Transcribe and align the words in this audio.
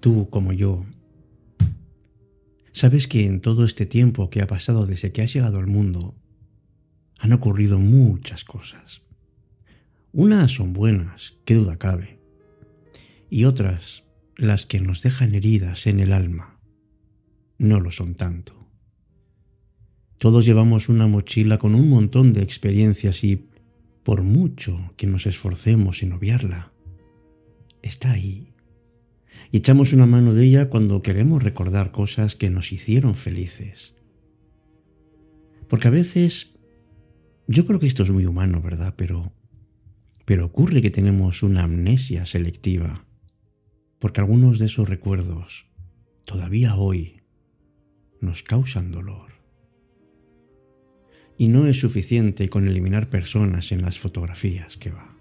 tú 0.00 0.28
como 0.30 0.52
yo, 0.52 0.84
sabes 2.72 3.06
que 3.06 3.26
en 3.26 3.40
todo 3.40 3.64
este 3.64 3.86
tiempo 3.86 4.30
que 4.30 4.42
ha 4.42 4.46
pasado 4.46 4.86
desde 4.86 5.12
que 5.12 5.22
has 5.22 5.32
llegado 5.32 5.58
al 5.58 5.66
mundo, 5.66 6.16
han 7.18 7.32
ocurrido 7.32 7.78
muchas 7.78 8.44
cosas. 8.44 9.02
Unas 10.12 10.52
son 10.52 10.72
buenas, 10.72 11.34
qué 11.44 11.54
duda 11.54 11.76
cabe, 11.76 12.18
y 13.28 13.44
otras, 13.44 14.04
las 14.36 14.66
que 14.66 14.80
nos 14.80 15.02
dejan 15.02 15.34
heridas 15.34 15.86
en 15.86 16.00
el 16.00 16.12
alma, 16.12 16.58
no 17.58 17.78
lo 17.78 17.90
son 17.90 18.14
tanto. 18.14 18.60
Todos 20.18 20.44
llevamos 20.44 20.88
una 20.88 21.06
mochila 21.06 21.58
con 21.58 21.74
un 21.74 21.88
montón 21.88 22.32
de 22.32 22.42
experiencias 22.42 23.22
y, 23.22 23.48
por 24.02 24.22
mucho 24.22 24.92
que 24.96 25.06
nos 25.06 25.26
esforcemos 25.26 26.02
en 26.02 26.12
obviarla, 26.12 26.72
está 27.82 28.12
ahí. 28.12 28.52
Y 29.52 29.58
echamos 29.58 29.92
una 29.92 30.06
mano 30.06 30.32
de 30.32 30.44
ella 30.44 30.70
cuando 30.70 31.02
queremos 31.02 31.42
recordar 31.42 31.90
cosas 31.90 32.36
que 32.36 32.50
nos 32.50 32.72
hicieron 32.72 33.14
felices. 33.14 33.94
Porque 35.68 35.88
a 35.88 35.90
veces, 35.90 36.56
yo 37.48 37.66
creo 37.66 37.80
que 37.80 37.86
esto 37.86 38.02
es 38.02 38.10
muy 38.10 38.26
humano, 38.26 38.60
¿verdad? 38.60 38.94
Pero, 38.96 39.32
pero 40.24 40.46
ocurre 40.46 40.82
que 40.82 40.90
tenemos 40.90 41.42
una 41.42 41.64
amnesia 41.64 42.24
selectiva. 42.26 43.06
Porque 43.98 44.20
algunos 44.20 44.58
de 44.58 44.66
esos 44.66 44.88
recuerdos, 44.88 45.66
todavía 46.24 46.76
hoy, 46.76 47.22
nos 48.20 48.42
causan 48.42 48.92
dolor. 48.92 49.32
Y 51.36 51.48
no 51.48 51.66
es 51.66 51.80
suficiente 51.80 52.48
con 52.48 52.68
eliminar 52.68 53.08
personas 53.08 53.72
en 53.72 53.82
las 53.82 53.98
fotografías 53.98 54.76
que 54.76 54.90
va. 54.90 55.16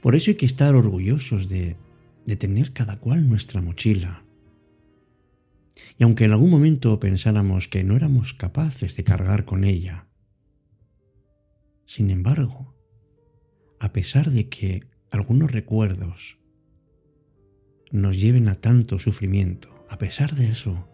Por 0.00 0.14
eso 0.14 0.30
hay 0.30 0.36
que 0.36 0.46
estar 0.46 0.74
orgullosos 0.74 1.48
de, 1.48 1.76
de 2.30 2.36
tener 2.36 2.72
cada 2.72 3.00
cual 3.00 3.28
nuestra 3.28 3.60
mochila. 3.60 4.24
Y 5.98 6.04
aunque 6.04 6.24
en 6.24 6.32
algún 6.32 6.48
momento 6.48 7.00
pensáramos 7.00 7.66
que 7.66 7.82
no 7.82 7.96
éramos 7.96 8.32
capaces 8.32 8.96
de 8.96 9.02
cargar 9.02 9.44
con 9.44 9.64
ella, 9.64 10.06
sin 11.86 12.10
embargo, 12.10 12.76
a 13.80 13.92
pesar 13.92 14.30
de 14.30 14.48
que 14.48 14.86
algunos 15.10 15.50
recuerdos 15.50 16.38
nos 17.90 18.20
lleven 18.20 18.46
a 18.46 18.54
tanto 18.54 19.00
sufrimiento, 19.00 19.84
a 19.88 19.98
pesar 19.98 20.36
de 20.36 20.50
eso, 20.50 20.88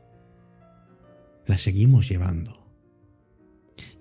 la 1.47 1.59
seguimos 1.59 2.09
llevando. 2.09 2.67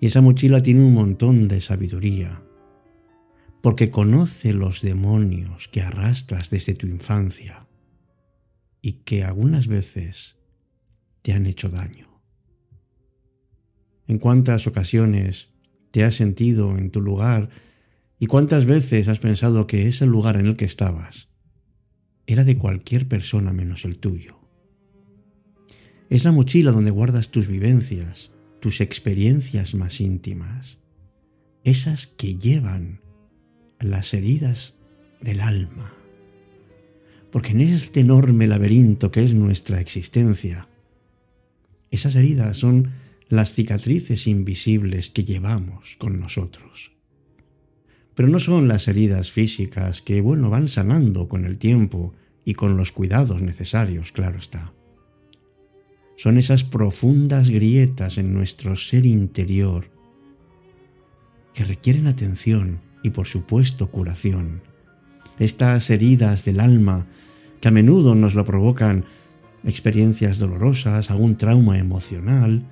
Y 0.00 0.06
esa 0.06 0.22
mochila 0.22 0.62
tiene 0.62 0.82
un 0.82 0.94
montón 0.94 1.48
de 1.48 1.60
sabiduría, 1.60 2.42
porque 3.66 3.90
conoce 3.90 4.52
los 4.52 4.80
demonios 4.80 5.66
que 5.66 5.80
arrastras 5.80 6.50
desde 6.50 6.74
tu 6.74 6.86
infancia 6.86 7.66
y 8.80 9.02
que 9.02 9.24
algunas 9.24 9.66
veces 9.66 10.36
te 11.22 11.32
han 11.32 11.46
hecho 11.46 11.68
daño. 11.68 12.22
¿En 14.06 14.20
cuántas 14.20 14.68
ocasiones 14.68 15.48
te 15.90 16.04
has 16.04 16.14
sentido 16.14 16.78
en 16.78 16.92
tu 16.92 17.00
lugar 17.00 17.48
y 18.20 18.26
cuántas 18.26 18.66
veces 18.66 19.08
has 19.08 19.18
pensado 19.18 19.66
que 19.66 19.88
ese 19.88 20.06
lugar 20.06 20.36
en 20.36 20.46
el 20.46 20.54
que 20.54 20.64
estabas 20.64 21.28
era 22.28 22.44
de 22.44 22.56
cualquier 22.58 23.08
persona 23.08 23.52
menos 23.52 23.84
el 23.84 23.98
tuyo? 23.98 24.38
Es 26.08 26.22
la 26.22 26.30
mochila 26.30 26.70
donde 26.70 26.92
guardas 26.92 27.32
tus 27.32 27.48
vivencias, 27.48 28.30
tus 28.60 28.80
experiencias 28.80 29.74
más 29.74 30.00
íntimas, 30.00 30.78
esas 31.64 32.06
que 32.06 32.36
llevan 32.36 33.00
las 33.80 34.14
heridas 34.14 34.74
del 35.20 35.40
alma. 35.40 35.92
Porque 37.30 37.52
en 37.52 37.60
este 37.60 38.00
enorme 38.00 38.46
laberinto 38.46 39.10
que 39.10 39.22
es 39.22 39.34
nuestra 39.34 39.80
existencia, 39.80 40.68
esas 41.90 42.14
heridas 42.14 42.56
son 42.56 42.92
las 43.28 43.52
cicatrices 43.52 44.26
invisibles 44.26 45.10
que 45.10 45.24
llevamos 45.24 45.96
con 45.96 46.16
nosotros. 46.16 46.92
Pero 48.14 48.28
no 48.28 48.38
son 48.38 48.68
las 48.68 48.88
heridas 48.88 49.30
físicas 49.30 50.00
que, 50.00 50.20
bueno, 50.20 50.48
van 50.48 50.68
sanando 50.68 51.28
con 51.28 51.44
el 51.44 51.58
tiempo 51.58 52.14
y 52.44 52.54
con 52.54 52.76
los 52.76 52.92
cuidados 52.92 53.42
necesarios, 53.42 54.12
claro 54.12 54.38
está 54.38 54.72
son 56.16 56.38
esas 56.38 56.64
profundas 56.64 57.50
grietas 57.50 58.18
en 58.18 58.32
nuestro 58.32 58.74
ser 58.76 59.06
interior 59.06 59.90
que 61.52 61.64
requieren 61.64 62.06
atención 62.06 62.80
y 63.06 63.10
por 63.10 63.26
supuesto 63.26 63.90
curación. 63.90 64.62
Estas 65.38 65.90
heridas 65.90 66.44
del 66.44 66.60
alma 66.60 67.06
que 67.60 67.68
a 67.68 67.70
menudo 67.70 68.14
nos 68.14 68.34
lo 68.34 68.44
provocan 68.44 69.04
experiencias 69.64 70.38
dolorosas, 70.38 71.10
algún 71.10 71.36
trauma 71.36 71.78
emocional, 71.78 72.64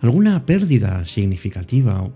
alguna 0.00 0.46
pérdida 0.46 1.04
significativa 1.04 2.10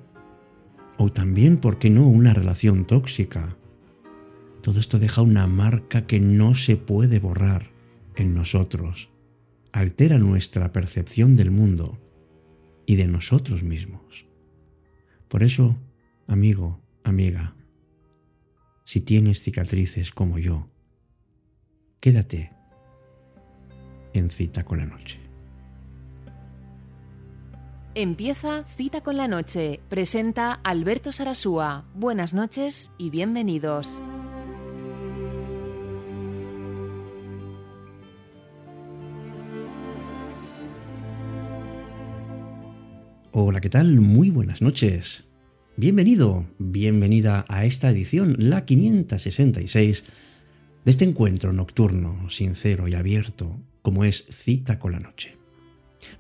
o 0.97 1.09
también, 1.11 1.59
¿por 1.59 1.79
qué 1.79 1.91
no?, 1.91 2.07
una 2.09 2.35
relación 2.35 2.85
tóxica. 2.85 3.57
Todo 4.63 4.81
esto 4.81 4.99
deja 4.99 5.23
una 5.23 5.47
marca 5.47 6.07
que 6.07 6.21
no 6.21 6.55
se 6.55 6.77
puede 6.77 7.19
borrar 7.19 7.71
en 8.17 8.35
nosotros 8.35 9.11
altera 9.73 10.19
nuestra 10.19 10.73
percepción 10.73 11.37
del 11.37 11.51
mundo 11.51 11.99
y 12.87 12.97
de 12.97 13.07
nosotros 13.07 13.63
mismos. 13.63 14.27
Por 15.29 15.43
eso, 15.43 15.77
amigo, 16.27 16.81
amiga, 17.11 17.55
si 18.85 19.01
tienes 19.01 19.43
cicatrices 19.43 20.11
como 20.13 20.39
yo, 20.39 20.69
quédate 22.01 22.53
en 24.13 24.31
cita 24.31 24.65
con 24.65 24.79
la 24.79 24.87
noche. 24.87 25.21
Empieza 27.95 28.63
Cita 28.65 29.01
con 29.01 29.17
la 29.17 29.27
Noche. 29.27 29.81
Presenta 29.89 30.53
Alberto 30.53 31.11
Sarasúa. 31.11 31.85
Buenas 31.95 32.33
noches 32.33 32.93
y 32.97 33.11
bienvenidos. 33.11 34.01
Hola, 43.33 43.61
¿qué 43.61 43.69
tal? 43.69 44.01
Muy 44.01 44.31
buenas 44.31 44.63
noches. 44.63 45.28
Bienvenido, 45.79 46.45
bienvenida 46.59 47.45
a 47.47 47.65
esta 47.65 47.89
edición, 47.89 48.35
la 48.37 48.65
566, 48.65 50.03
de 50.85 50.91
este 50.91 51.05
encuentro 51.05 51.53
nocturno, 51.53 52.29
sincero 52.31 52.89
y 52.89 52.95
abierto, 52.95 53.61
como 53.81 54.05
es 54.05 54.27
Cita 54.29 54.81
con 54.81 54.91
la 54.91 54.99
Noche. 54.99 55.37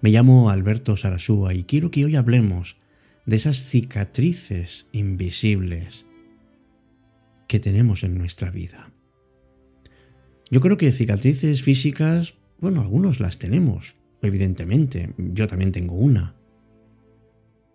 Me 0.01 0.11
llamo 0.11 0.51
Alberto 0.51 0.97
Sarasúa 0.97 1.55
y 1.55 1.65
quiero 1.65 1.91
que 1.91 2.05
hoy 2.05 2.15
hablemos 2.15 2.77
de 3.27 3.35
esas 3.35 3.57
cicatrices 3.57 4.87
invisibles 4.93 6.07
que 7.49 7.59
tenemos 7.59 8.05
en 8.05 8.17
nuestra 8.17 8.53
vida. 8.53 8.93
Yo 10.53 10.61
creo 10.61 10.77
que 10.77 10.93
cicatrices 10.93 11.65
físicas, 11.65 12.35
bueno, 12.61 12.81
algunos 12.81 13.19
las 13.19 13.41
tenemos, 13.41 13.97
evidentemente, 14.23 15.15
yo 15.19 15.49
también 15.49 15.73
tengo 15.73 15.97
una 15.97 16.37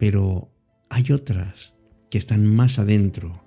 pero 0.03 0.49
hay 0.93 1.11
otras 1.11 1.73
que 2.11 2.19
están 2.19 2.45
más 2.45 2.77
adentro 2.77 3.43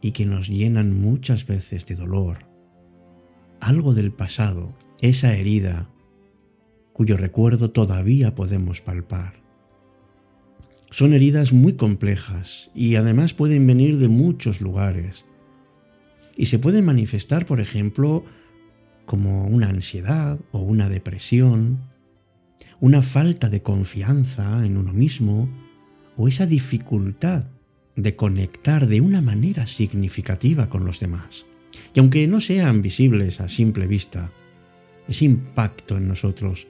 y 0.00 0.12
que 0.12 0.26
nos 0.26 0.46
llenan 0.46 0.96
muchas 0.96 1.44
veces 1.44 1.86
de 1.86 1.96
dolor. 1.96 2.46
Algo 3.58 3.94
del 3.94 4.12
pasado, 4.12 4.78
esa 5.00 5.34
herida, 5.34 5.90
cuyo 6.92 7.16
recuerdo 7.16 7.72
todavía 7.72 8.36
podemos 8.36 8.80
palpar. 8.80 9.42
Son 10.92 11.14
heridas 11.14 11.52
muy 11.52 11.72
complejas 11.72 12.70
y 12.76 12.94
además 12.94 13.34
pueden 13.34 13.66
venir 13.66 13.98
de 13.98 14.06
muchos 14.06 14.60
lugares. 14.60 15.24
Y 16.36 16.46
se 16.46 16.60
pueden 16.60 16.84
manifestar, 16.84 17.44
por 17.44 17.58
ejemplo, 17.58 18.24
como 19.04 19.48
una 19.48 19.68
ansiedad 19.68 20.38
o 20.52 20.60
una 20.60 20.88
depresión, 20.88 21.80
una 22.78 23.02
falta 23.02 23.48
de 23.48 23.62
confianza 23.62 24.64
en 24.64 24.76
uno 24.76 24.92
mismo 24.92 25.65
o 26.16 26.28
esa 26.28 26.46
dificultad 26.46 27.44
de 27.96 28.14
conectar 28.14 28.86
de 28.86 29.00
una 29.00 29.20
manera 29.20 29.66
significativa 29.66 30.68
con 30.68 30.84
los 30.84 31.00
demás. 31.00 31.46
Y 31.94 32.00
aunque 32.00 32.26
no 32.26 32.40
sean 32.40 32.82
visibles 32.82 33.40
a 33.40 33.48
simple 33.48 33.86
vista, 33.86 34.30
ese 35.08 35.24
impacto 35.24 35.96
en 35.96 36.08
nosotros 36.08 36.66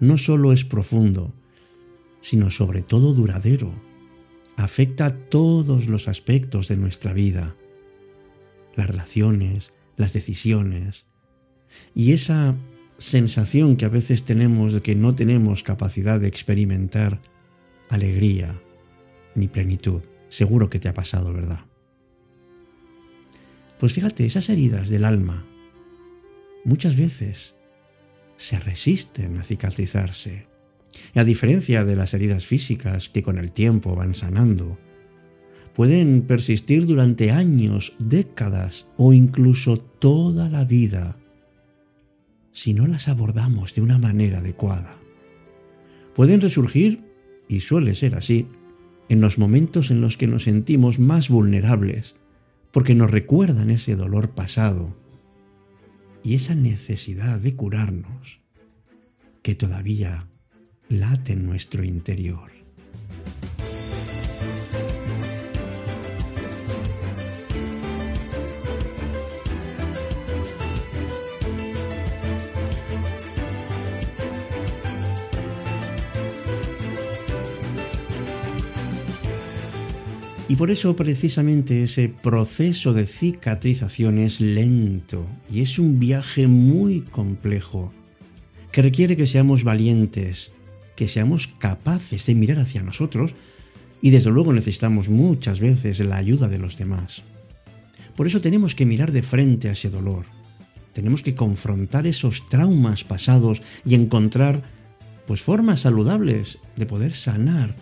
no 0.00 0.18
solo 0.18 0.52
es 0.52 0.64
profundo, 0.64 1.32
sino 2.20 2.50
sobre 2.50 2.82
todo 2.82 3.12
duradero. 3.12 3.72
Afecta 4.56 5.06
a 5.06 5.16
todos 5.16 5.88
los 5.88 6.08
aspectos 6.08 6.68
de 6.68 6.76
nuestra 6.76 7.12
vida, 7.12 7.54
las 8.74 8.88
relaciones, 8.88 9.72
las 9.96 10.12
decisiones, 10.12 11.06
y 11.94 12.12
esa 12.12 12.54
sensación 12.98 13.76
que 13.76 13.84
a 13.84 13.88
veces 13.88 14.24
tenemos 14.24 14.72
de 14.72 14.80
que 14.80 14.94
no 14.94 15.14
tenemos 15.14 15.62
capacidad 15.62 16.20
de 16.20 16.28
experimentar 16.28 17.20
alegría 17.90 18.54
ni 19.34 19.48
plenitud. 19.48 20.02
Seguro 20.28 20.70
que 20.70 20.78
te 20.78 20.88
ha 20.88 20.94
pasado, 20.94 21.32
¿verdad? 21.32 21.60
Pues 23.78 23.92
fíjate, 23.92 24.26
esas 24.26 24.48
heridas 24.48 24.88
del 24.88 25.04
alma 25.04 25.44
muchas 26.64 26.96
veces 26.96 27.56
se 28.36 28.58
resisten 28.58 29.36
a 29.38 29.44
cicatrizarse. 29.44 30.46
a 31.16 31.24
diferencia 31.24 31.84
de 31.84 31.96
las 31.96 32.14
heridas 32.14 32.46
físicas 32.46 33.08
que 33.08 33.24
con 33.24 33.38
el 33.38 33.50
tiempo 33.50 33.96
van 33.96 34.14
sanando, 34.14 34.78
pueden 35.74 36.22
persistir 36.22 36.86
durante 36.86 37.32
años, 37.32 37.94
décadas 37.98 38.86
o 38.96 39.12
incluso 39.12 39.78
toda 39.78 40.48
la 40.48 40.64
vida 40.64 41.16
si 42.52 42.72
no 42.72 42.86
las 42.86 43.08
abordamos 43.08 43.74
de 43.74 43.82
una 43.82 43.98
manera 43.98 44.38
adecuada. 44.38 44.96
Pueden 46.14 46.40
resurgir, 46.40 47.00
y 47.48 47.60
suele 47.60 47.96
ser 47.96 48.14
así, 48.14 48.46
en 49.08 49.20
los 49.20 49.38
momentos 49.38 49.90
en 49.90 50.00
los 50.00 50.16
que 50.16 50.26
nos 50.26 50.44
sentimos 50.44 50.98
más 50.98 51.28
vulnerables, 51.28 52.14
porque 52.70 52.94
nos 52.94 53.10
recuerdan 53.10 53.70
ese 53.70 53.96
dolor 53.96 54.30
pasado 54.30 54.96
y 56.22 56.34
esa 56.34 56.54
necesidad 56.54 57.38
de 57.38 57.54
curarnos 57.54 58.40
que 59.42 59.54
todavía 59.54 60.26
late 60.88 61.34
en 61.34 61.46
nuestro 61.46 61.84
interior. 61.84 62.63
Y 80.54 80.56
por 80.56 80.70
eso 80.70 80.94
precisamente 80.94 81.82
ese 81.82 82.08
proceso 82.08 82.92
de 82.92 83.08
cicatrización 83.08 84.18
es 84.20 84.40
lento 84.40 85.26
y 85.50 85.62
es 85.62 85.80
un 85.80 85.98
viaje 85.98 86.46
muy 86.46 87.00
complejo 87.00 87.92
que 88.70 88.80
requiere 88.80 89.16
que 89.16 89.26
seamos 89.26 89.64
valientes, 89.64 90.52
que 90.94 91.08
seamos 91.08 91.48
capaces 91.48 92.24
de 92.26 92.36
mirar 92.36 92.60
hacia 92.60 92.84
nosotros 92.84 93.34
y 94.00 94.10
desde 94.10 94.30
luego 94.30 94.52
necesitamos 94.52 95.08
muchas 95.08 95.58
veces 95.58 95.98
la 95.98 96.18
ayuda 96.18 96.46
de 96.46 96.58
los 96.58 96.78
demás. 96.78 97.24
Por 98.14 98.28
eso 98.28 98.40
tenemos 98.40 98.76
que 98.76 98.86
mirar 98.86 99.10
de 99.10 99.24
frente 99.24 99.68
a 99.68 99.72
ese 99.72 99.90
dolor. 99.90 100.26
Tenemos 100.92 101.22
que 101.22 101.34
confrontar 101.34 102.06
esos 102.06 102.48
traumas 102.48 103.02
pasados 103.02 103.60
y 103.84 103.96
encontrar 103.96 104.62
pues 105.26 105.42
formas 105.42 105.80
saludables 105.80 106.58
de 106.76 106.86
poder 106.86 107.14
sanar 107.14 107.74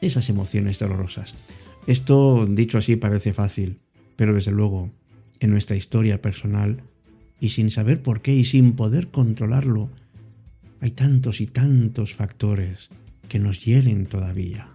esas 0.00 0.28
emociones 0.28 0.78
dolorosas. 0.78 1.34
Esto, 1.88 2.44
dicho 2.44 2.76
así, 2.76 2.96
parece 2.96 3.32
fácil, 3.32 3.78
pero 4.14 4.34
desde 4.34 4.52
luego, 4.52 4.90
en 5.40 5.50
nuestra 5.50 5.74
historia 5.74 6.20
personal, 6.20 6.82
y 7.40 7.48
sin 7.48 7.70
saber 7.70 8.02
por 8.02 8.20
qué 8.20 8.34
y 8.34 8.44
sin 8.44 8.72
poder 8.72 9.08
controlarlo, 9.08 9.88
hay 10.82 10.90
tantos 10.90 11.40
y 11.40 11.46
tantos 11.46 12.12
factores 12.12 12.90
que 13.30 13.38
nos 13.38 13.64
hieren 13.64 14.04
todavía. 14.04 14.68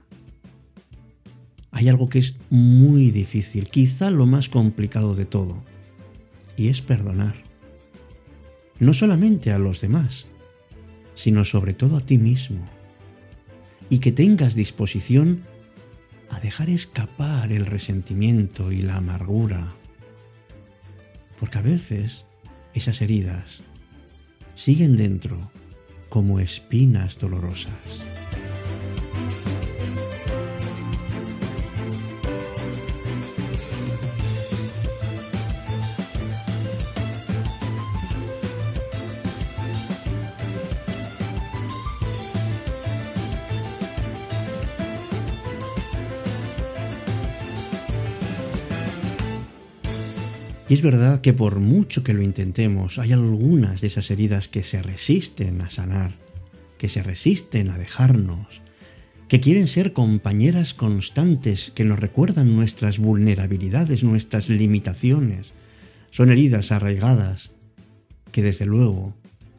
Hay 1.69 1.87
algo 1.87 2.09
que 2.09 2.17
es 2.17 2.33
muy 2.49 3.11
difícil, 3.11 3.67
quizá 3.67 4.09
lo 4.09 4.25
más 4.25 4.49
complicado 4.49 5.13
de 5.13 5.25
todo, 5.25 5.63
y 6.57 6.69
es 6.69 6.81
perdonar. 6.81 7.35
No 8.79 8.91
solamente 8.91 9.51
a 9.51 9.59
los 9.59 9.81
demás, 9.81 10.25
sino 11.13 11.45
sobre 11.45 11.75
todo 11.75 11.97
a 11.97 12.01
ti 12.01 12.17
mismo. 12.17 12.65
Y 13.91 13.99
que 13.99 14.11
tengas 14.11 14.55
disposición 14.55 15.52
a 16.33 16.39
dejar 16.39 16.69
escapar 16.69 17.51
el 17.51 17.65
resentimiento 17.65 18.71
y 18.71 18.81
la 18.81 18.97
amargura. 18.97 19.73
Porque 21.39 21.59
a 21.59 21.61
veces 21.61 22.25
esas 22.73 23.01
heridas 23.01 23.61
siguen 24.55 24.95
dentro 24.95 25.51
como 26.09 26.39
espinas 26.39 27.19
dolorosas. 27.19 28.03
Y 50.73 50.75
es 50.75 50.81
verdad 50.81 51.21
que 51.21 51.33
por 51.33 51.59
mucho 51.59 52.03
que 52.03 52.15
lo 52.15 52.23
intentemos, 52.23 52.97
hay 52.97 53.13
algunas 53.13 53.79
de 53.81 53.85
esas 53.85 54.09
heridas 54.09 54.47
que 54.47 54.63
se 54.63 54.81
resisten 54.81 55.61
a 55.61 55.69
sanar, 55.69 56.13
que 56.79 56.89
se 56.89 57.03
resisten 57.03 57.69
a 57.69 57.77
dejarnos, 57.77 58.63
que 59.27 59.39
quieren 59.39 59.67
ser 59.67 59.93
compañeras 59.93 60.73
constantes 60.73 61.71
que 61.75 61.85
nos 61.85 61.99
recuerdan 61.99 62.55
nuestras 62.55 62.97
vulnerabilidades, 62.97 64.03
nuestras 64.03 64.49
limitaciones. 64.49 65.51
Son 66.09 66.31
heridas 66.31 66.71
arraigadas 66.71 67.51
que 68.31 68.41
desde 68.41 68.65
luego 68.65 69.13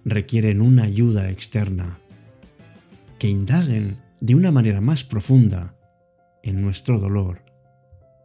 requieren 0.05 0.61
una 0.61 0.83
ayuda 0.83 1.31
externa, 1.31 2.01
que 3.21 3.29
indaguen 3.29 3.99
de 4.21 4.35
una 4.35 4.51
manera 4.51 4.81
más 4.81 5.05
profunda 5.05 5.77
en 6.43 6.61
nuestro 6.61 6.99
dolor 6.99 7.45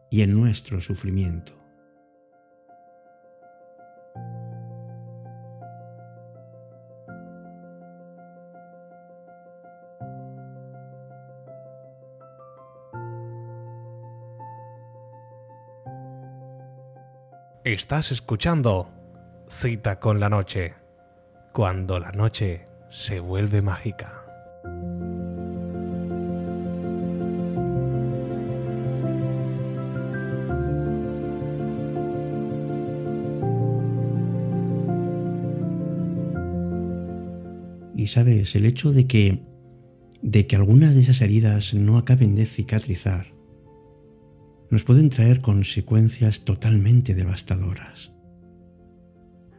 y 0.10 0.22
en 0.22 0.34
nuestro 0.34 0.82
sufrimiento. 0.82 1.59
Estás 17.80 18.12
escuchando 18.12 18.90
Cita 19.50 20.02
con 20.02 20.20
la 20.20 20.28
Noche, 20.28 20.74
cuando 21.54 21.98
la 21.98 22.12
noche 22.12 22.68
se 22.90 23.22
vuelve 23.22 23.62
mágica. 23.62 24.22
Y 37.96 38.08
sabes, 38.08 38.58
el 38.58 38.66
hecho 38.66 38.92
de 38.92 39.08
que 39.08 39.42
de 40.22 40.48
que 40.48 40.58
algunas 40.58 40.96
de 40.96 41.02
esas 41.02 41.22
heridas 41.22 41.74
no 41.74 41.98
acaben 41.98 42.36
de 42.36 42.46
cicatrizar 42.46 43.39
nos 44.70 44.84
pueden 44.84 45.10
traer 45.10 45.42
consecuencias 45.42 46.46
totalmente 46.46 47.16
devastadoras. 47.16 48.14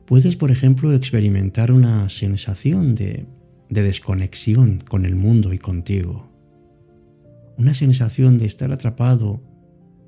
Puedes, 0.07 0.37
por 0.37 0.51
ejemplo, 0.51 0.93
experimentar 0.93 1.73
una 1.73 2.09
sensación 2.09 2.95
de, 2.95 3.27
desconexión 3.69 4.79
con 4.79 5.05
el 5.05 5.15
mundo 5.15 5.53
y 5.53 5.59
contigo. 5.59 6.29
Una 7.57 7.75
sensación 7.75 8.39
de 8.39 8.47
estar 8.47 8.73
atrapado 8.73 9.43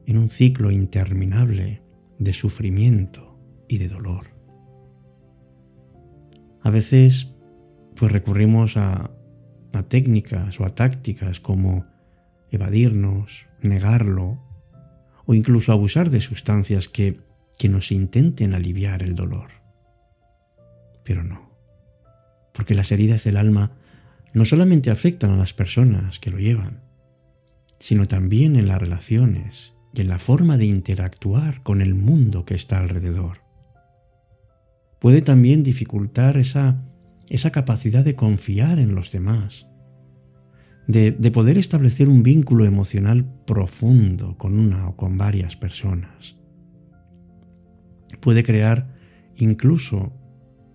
en 0.07 0.19
un 0.19 0.29
ciclo 0.29 0.71
interminable 0.71 1.83
de 2.19 2.33
sufrimiento 2.33 3.39
y 3.69 3.79
de 3.79 3.89
dolor. 3.89 4.27
A 6.63 6.71
veces, 6.71 7.33
pues 7.95 8.11
recurrimos 8.11 8.77
a, 8.77 9.11
a 9.73 9.83
técnicas 9.85 10.59
o 10.61 10.65
a 10.65 10.71
tácticas 10.71 11.41
como 11.41 11.87
evadirnos, 12.51 13.47
negarlo 13.61 14.52
o 15.27 15.35
incluso 15.35 15.73
abusar 15.73 16.11
de 16.11 16.21
sustancias 16.21 16.89
que, 16.89 17.19
que 17.59 17.69
nos 17.69 17.93
intenten 17.93 18.55
aliviar 18.55 19.03
el 19.03 19.15
dolor. 19.15 19.51
Pero 21.05 21.23
no, 21.23 21.51
porque 22.53 22.75
las 22.75 22.93
heridas 22.93 23.25
del 23.25 23.37
alma 23.37 23.73
no 24.35 24.45
solamente 24.45 24.91
afectan 24.91 25.31
a 25.31 25.37
las 25.37 25.53
personas 25.53 26.19
que 26.19 26.31
lo 26.31 26.39
llevan, 26.39 26.81
sino 27.79 28.07
también 28.07 28.57
en 28.57 28.69
las 28.69 28.81
relaciones 28.81 29.75
y 29.95 30.01
en 30.01 30.09
la 30.09 30.19
forma 30.19 30.57
de 30.57 30.67
interactuar 30.67 31.63
con 31.63 31.83
el 31.83 31.95
mundo 31.95 32.45
que 32.45 32.55
está 32.55 32.79
alrededor. 32.79 33.39
Puede 35.01 35.21
también 35.21 35.63
dificultar 35.63 36.37
esa, 36.37 36.83
esa 37.29 37.51
capacidad 37.51 38.05
de 38.05 38.15
confiar 38.15 38.79
en 38.79 38.95
los 38.95 39.11
demás, 39.11 39.67
de, 40.87 41.13
poder 41.31 41.59
establecer 41.59 42.09
un 42.09 42.23
vínculo 42.23 42.65
emocional 42.65 43.25
profundo 43.47 44.37
con 44.37 44.59
una 44.59 44.89
o 44.89 44.97
con 44.97 45.17
varias 45.17 45.57
personas. 45.57 46.37
Puede 48.21 48.43
crear 48.43 48.95
incluso 49.37 50.13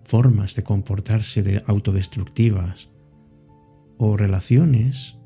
formas 0.03 0.55
de 0.55 0.63
comportarse 0.63 1.43
de 1.43 1.63
autodestructivas 1.67 2.89
o 3.97 4.15
relaciones 4.15 5.17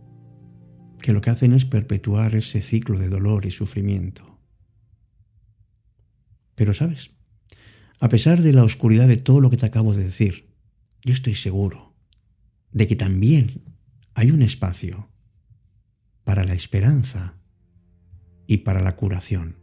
que 1.02 1.14
lo 1.14 1.22
que 1.22 1.30
hacen 1.30 1.54
es 1.54 1.66
perpetuar 1.66 2.36
ese 2.36 2.62
ciclo 2.62 3.00
de 3.00 3.10
dolor 3.10 3.46
y 3.46 3.52
sufrimiento. 3.52 4.40
Pero 6.56 6.74
sabes, 6.74 7.12
A 8.04 8.10
pesar 8.10 8.42
de 8.42 8.52
la 8.52 8.64
oscuridad 8.64 9.08
de 9.08 9.18
todo 9.18 9.42
lo 9.42 9.52
que 9.52 9.58
te 9.58 9.68
acabo 9.68 9.94
de 9.94 10.04
decir, 10.04 10.50
yo 11.06 11.14
estoy 11.14 11.36
seguro 11.36 11.94
de 12.72 12.88
que 12.88 12.96
también 12.96 13.62
hay 14.14 14.32
un 14.32 14.42
espacio 14.42 15.10
para 16.24 16.44
la 16.44 16.54
esperanza 16.54 17.36
y 18.48 18.58
para 18.58 18.82
la 18.82 18.96
curación. 18.96 19.58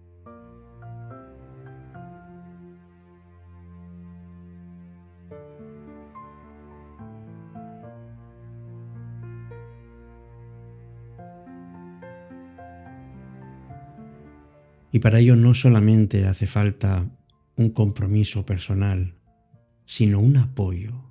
Y 14.90 15.00
para 15.00 15.18
ello 15.18 15.36
no 15.36 15.54
solamente 15.54 16.26
hace 16.26 16.46
falta 16.46 17.08
un 17.56 17.70
compromiso 17.70 18.46
personal, 18.46 19.14
sino 19.84 20.18
un 20.18 20.38
apoyo. 20.38 21.07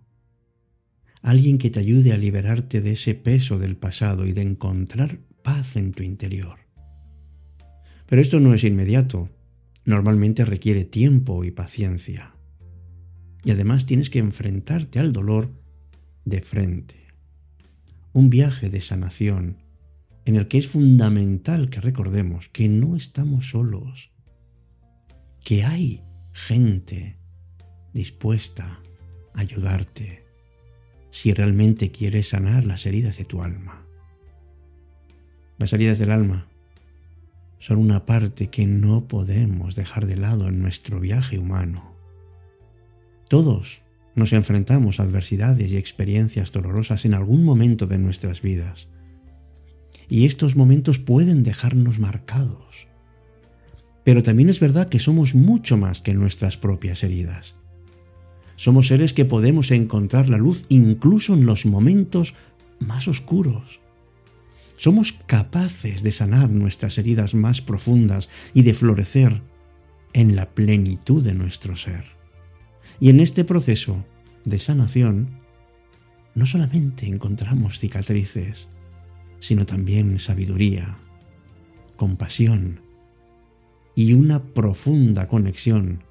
Alguien 1.27 1.57
que 1.57 1.69
te 1.69 1.81
ayude 1.81 2.13
a 2.13 2.17
liberarte 2.17 2.79
de 2.79 2.91
ese 2.91 3.13
peso 3.13 3.60
del 3.60 3.75
pasado 3.75 4.25
y 4.25 4.31
de 4.31 4.43
encontrar 4.43 5.19
paz 5.43 5.75
en 5.75 5.91
tu 5.91 6.01
interior. 6.01 6.60
Pero 8.05 8.22
esto 8.22 8.39
no 8.39 8.53
es 8.53 8.63
inmediato. 8.63 9.27
Normalmente 9.84 10.46
requiere 10.46 10.86
tiempo 10.86 11.43
y 11.43 11.51
paciencia. 11.51 12.34
Y 13.43 13.51
además 13.51 13.86
tienes 13.86 14.10
que 14.10 14.19
enfrentarte 14.19 15.00
al 15.00 15.12
dolor 15.12 15.51
de 16.24 16.39
frente. 16.39 16.96
Un 18.13 18.29
viaje 18.29 18.69
de 18.69 18.79
sanación 18.79 19.57
en 20.24 20.38
el 20.38 20.48
que 20.48 20.60
es 20.60 20.69
fundamental 20.69 21.69
que 21.69 21.81
recordemos 21.81 22.48
que 22.48 22.69
no 22.69 22.96
estamos 22.96 23.50
solos, 23.50 24.12
que 25.43 25.65
hay 25.65 26.03
gente 26.31 27.17
dispuesta 27.91 28.79
a 29.34 29.41
ayudarte 29.41 30.26
si 31.11 31.33
realmente 31.33 31.91
quieres 31.91 32.29
sanar 32.29 32.63
las 32.63 32.85
heridas 32.85 33.17
de 33.17 33.25
tu 33.25 33.41
alma. 33.41 33.85
Las 35.57 35.73
heridas 35.73 35.99
del 35.99 36.11
alma 36.11 36.47
son 37.59 37.77
una 37.77 38.05
parte 38.05 38.47
que 38.47 38.67
no 38.67 39.07
podemos 39.07 39.75
dejar 39.75 40.05
de 40.05 40.17
lado 40.17 40.47
en 40.47 40.61
nuestro 40.61 40.99
viaje 40.99 41.39
humano. 41.39 41.95
Todos 43.27 43.81
nos 44.15 44.33
enfrentamos 44.33 44.99
a 44.99 45.03
adversidades 45.03 45.71
y 45.71 45.77
experiencias 45.77 46.51
dolorosas 46.51 47.05
en 47.05 47.13
algún 47.13 47.43
momento 47.43 47.87
de 47.87 47.97
nuestras 47.97 48.41
vidas 48.41 48.89
y 50.09 50.25
estos 50.25 50.55
momentos 50.55 50.99
pueden 50.99 51.43
dejarnos 51.43 51.99
marcados. 51.99 52.87
Pero 54.03 54.23
también 54.23 54.49
es 54.49 54.59
verdad 54.59 54.87
que 54.87 54.99
somos 54.99 55.35
mucho 55.35 55.77
más 55.77 55.99
que 55.99 56.13
nuestras 56.13 56.57
propias 56.57 57.03
heridas. 57.03 57.55
Somos 58.57 58.87
seres 58.87 59.13
que 59.13 59.23
podemos 59.23 59.69
encontrar 59.69 60.29
la 60.29 60.37
luz 60.37 60.63
incluso 60.67 61.35
en 61.35 61.45
los 61.45 61.67
momentos 61.67 62.33
más 62.79 63.07
oscuros. 63.07 63.79
Somos 64.75 65.13
capaces 65.13 66.01
de 66.01 66.11
sanar 66.11 66.49
nuestras 66.49 66.97
heridas 66.97 67.35
más 67.35 67.61
profundas 67.61 68.29
y 68.55 68.63
de 68.63 68.73
florecer 68.73 69.41
en 70.13 70.35
la 70.35 70.49
plenitud 70.49 71.23
de 71.23 71.35
nuestro 71.35 71.75
ser. 71.75 72.03
Y 72.99 73.11
en 73.11 73.19
este 73.19 73.43
proceso 73.45 74.03
de 74.43 74.57
sanación, 74.57 75.39
no 76.33 76.47
solamente 76.47 77.05
encontramos 77.05 77.77
cicatrices, 77.77 78.69
sino 79.39 79.67
también 79.67 80.17
sabiduría, 80.17 80.97
compasión 81.95 82.81
y 83.93 84.13
una 84.13 84.43
profunda 84.43 85.27
conexión 85.27 86.06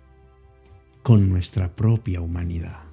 con 1.06 1.28
nuestra 1.28 1.68
propia 1.68 2.20
humanidad. 2.20 2.85